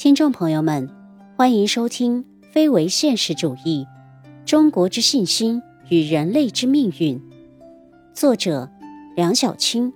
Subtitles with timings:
[0.00, 0.88] 听众朋友们，
[1.36, 3.86] 欢迎收听《非为现实主义：
[4.46, 7.18] 中国之信心与人类之命运》，
[8.14, 8.70] 作者
[9.14, 9.92] 梁小青，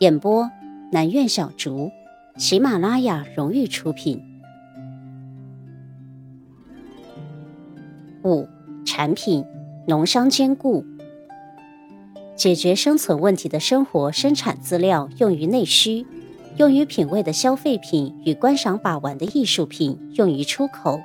[0.00, 0.50] 演播
[0.92, 1.90] 南苑小竹，
[2.36, 4.22] 喜马拉雅荣誉出品。
[8.22, 8.46] 五、
[8.84, 9.42] 产品
[9.88, 10.84] 农商兼顾，
[12.36, 16.06] 解决生存问题的生活生产资料用于内需。
[16.60, 21.00] 用于品味的消费品与观赏把玩的艺术品用于出口，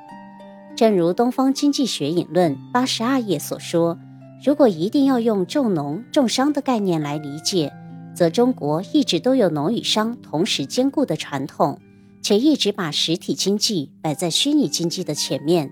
[0.76, 3.98] 正如《东方经济学引论》八十二页所说
[4.44, 7.72] ：“如果一定要用重农重商的概念来理解，
[8.14, 11.80] 则中国一直都有农与商同时兼顾的传统，
[12.22, 15.72] 且一直把实体经济摆在虚拟经济的前面。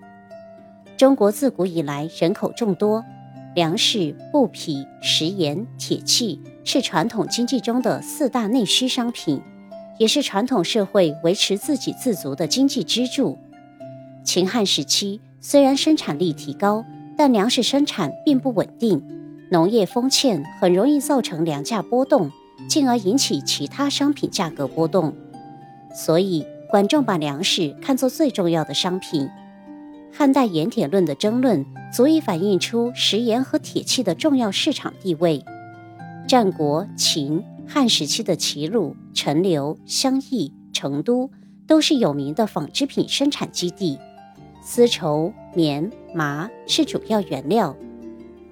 [0.96, 3.04] 中国自古以来人口众多，
[3.54, 9.42] 粮食、布匹、食盐、铁器是传统经济中的四大内需商品。”
[10.00, 13.38] 也是传统社会维持自给自足的经济支柱。
[14.24, 16.84] 秦汉时期虽然生产力提高，
[17.18, 19.04] 但粮食生产并不稳定，
[19.52, 22.32] 农业丰欠很容易造成粮价波动，
[22.68, 25.14] 进而引起其他商品价格波动。
[25.94, 29.30] 所以，管仲把粮食看作最重要的商品。
[30.12, 35.44] 汉代盐铁论的争论，足以反映出食盐和铁器的重要市场地位。
[36.28, 37.44] 战国、秦。
[37.66, 41.30] 汉时期的齐鲁、陈留、香邑、成都
[41.68, 43.98] 都是有名的纺织品生产基地。
[44.62, 47.76] 丝绸、棉、麻是主要原料。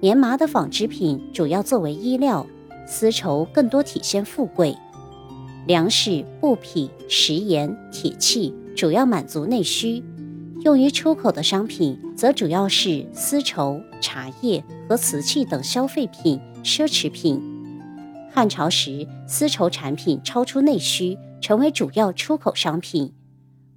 [0.00, 2.46] 棉麻的纺织品主要作为衣料，
[2.86, 4.76] 丝绸更多体现富贵。
[5.66, 10.02] 粮食、布匹、食盐、铁器主要满足内需。
[10.62, 17.40] 用于出口的商品则主要是丝绸、茶叶和瓷器等消费品、奢侈品。
[18.34, 23.12] 汉朝时，丝绸产品超出内需，成为主要出口商品。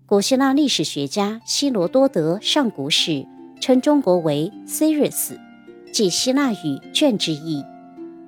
[0.06, 3.12] 古希腊历史学家希罗多德《上古史》
[3.60, 5.38] 称中国为 “Ceres”，
[5.92, 7.66] 即希腊语“卷”之意。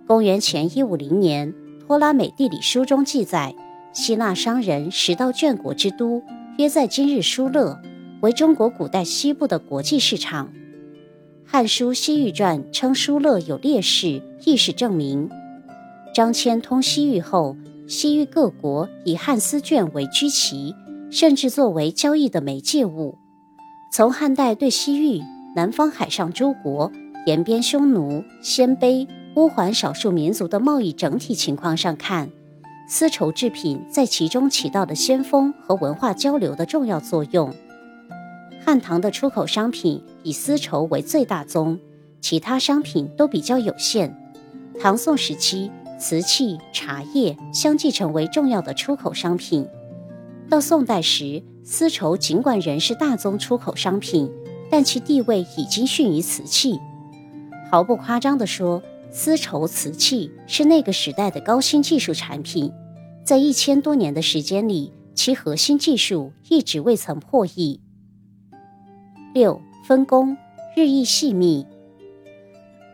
[0.06, 1.54] 公元前一五零年，
[1.88, 3.56] 《托拉美地理书》中记载，
[3.94, 6.22] 希腊商人时到卷国之都，
[6.58, 7.82] 约在今日疏勒，
[8.20, 10.48] 为中国古代西部的国际市场。
[11.46, 15.30] 《汉书·西域传》称疏勒有烈士，亦是证明。
[16.18, 17.56] 张骞通西域后，
[17.88, 20.74] 西域各国以汉丝绢为居旗，
[21.12, 23.20] 甚至作为交易的媒介物。
[23.94, 25.22] 从汉代对西域、
[25.56, 26.92] 南方海上诸国、
[27.28, 32.32] 沿边匈奴、鲜卑、乌桓少数民族的贸易整体情况上看，
[32.90, 37.54] 丝绸制品在其中起到的先锋和文化交流的重要作用。
[38.66, 41.80] 汉唐的出口商品以丝绸为最大宗，
[42.22, 44.18] 其他商品都比较有限。
[44.82, 45.70] 唐宋时期。
[45.97, 49.68] 瓷器、茶叶相继成为重要的出口商品。
[50.50, 54.31] 到宋代时，丝绸尽管仍是大宗出口商品，
[54.69, 56.80] 但其地位已经逊于瓷器。
[57.69, 58.81] 毫不夸张地说，
[59.12, 62.72] 丝绸、瓷器是那个时代的高新技术产品。
[63.25, 67.81] 在一千多年的时间里，其核心技术一直未曾破译。
[69.34, 70.38] 六分工
[70.75, 71.66] 日益细密，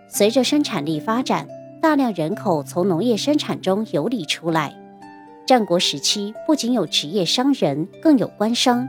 [0.07, 1.47] 随着生产力发展。
[1.83, 4.73] 大量人口从农业生产中游离出来。
[5.45, 8.87] 战国时期，不仅有职业商人，更有官商。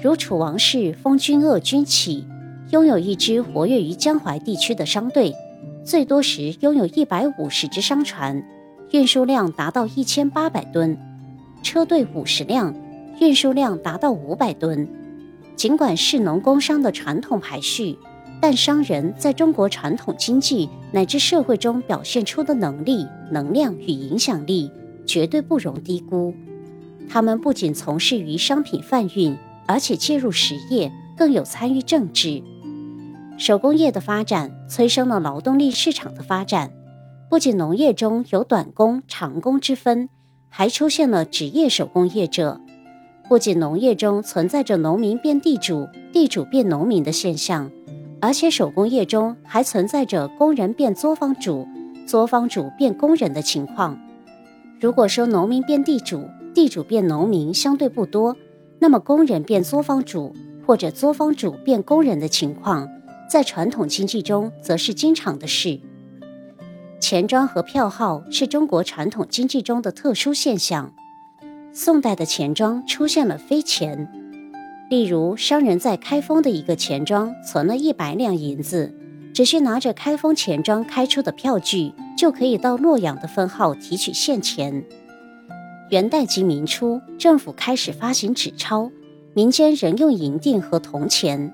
[0.00, 2.26] 如楚王室封君鄂君起，
[2.70, 5.34] 拥有一支活跃于江淮地区的商队，
[5.84, 8.42] 最多时拥有一百五十只商船，
[8.92, 10.96] 运输量达到一千八百吨；
[11.62, 12.74] 车队五十辆，
[13.20, 14.88] 运输量达到五百吨。
[15.54, 17.98] 尽管是农工商的传统排序。
[18.42, 24.68] 但商人在中国传统经济乃至社会中表现出的能力、能量与影响力，
[25.06, 26.34] 绝对不容低估。
[27.08, 32.42] 他们不仅从事于商品贩运，而且介入实业，更有参与政治。
[33.38, 36.72] 手工业的发展催生了劳动力市场的发展。
[37.30, 40.08] 不仅农业中有短工、长工之分，
[40.48, 42.60] 还出现了职业手工业者。
[43.28, 47.70] 不仅农业中存在着农民变地主、地主变农民的现象。
[48.22, 51.66] 而且手工业中还存在着工人变作坊主、
[52.06, 53.98] 作坊主变工人的情况。
[54.80, 58.36] 如果说农民变地主、地主变农民相对不多，
[58.78, 60.32] 那么工人变作坊主
[60.64, 62.88] 或者作坊主变工人的情况，
[63.28, 65.80] 在传统经济中则是经常的事。
[67.00, 70.92] 钱庄和票号是中国传统经济中的特殊现象。
[71.72, 74.21] 宋代的钱庄出现了飞钱。
[74.92, 78.94] 例如，商人在开封的一个钱庄存了一百两银子，
[79.32, 84.84] 只需拿着开封钱庄开出的票据，就可以到洛阳的分号提取现钱。
[85.88, 88.90] 元代及明初，政府开始发行纸钞，
[89.32, 91.50] 民间仍用银锭和铜钱，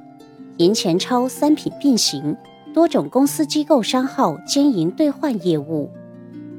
[0.56, 2.36] 银钱钞三品并行，
[2.74, 5.92] 多种公司机构商号兼营兑换业务。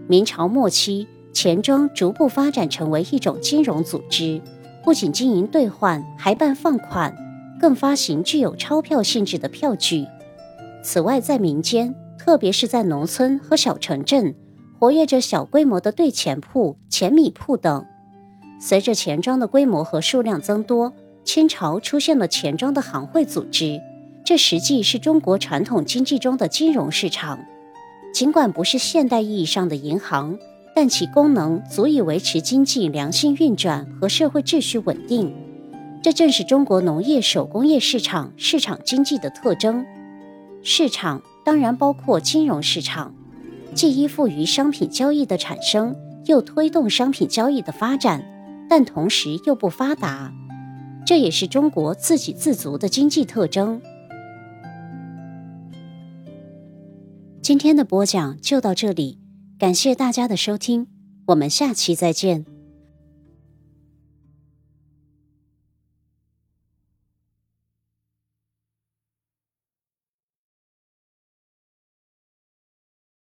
[0.08, 4.42] 明朝末期，钱庄逐步发展成为一种金融组织，
[4.84, 7.16] 不仅经营兑换，还办放款，
[7.60, 10.08] 更发行具有钞票性质的票据。
[10.82, 14.34] 此外，在民间，特别是在农村和小城镇，
[14.80, 17.86] 活跃着小规模的兑钱铺、钱米铺等。
[18.62, 20.94] 随着钱庄的规模和数量增多，
[21.24, 23.82] 清朝出现了钱庄的行会组织，
[24.26, 27.40] 这实际是中国传统经济中的金融市场。
[28.14, 30.40] 尽管不是现代意义上的银行，
[30.82, 35.36] 但其功能足以维持经济良性运转和社会秩序稳定。
[36.02, 39.86] 这正是中国农业手工业市场市场经济的特征。
[40.64, 43.14] 市场当然包括金融市场，
[43.76, 45.94] 既依附于商品交易的产生，
[46.28, 48.24] 又推动商品交易的发展，
[48.70, 50.34] 但同时又不发达。
[51.06, 53.82] 这也是中国自给自足的经济特征。
[57.42, 59.20] 今天的播讲就到这里，
[59.60, 60.88] 感谢大家的收听，
[61.26, 62.59] 我们下期再见。